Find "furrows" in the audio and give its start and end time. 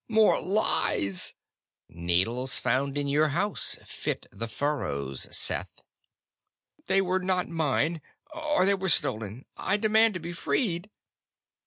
4.47-5.27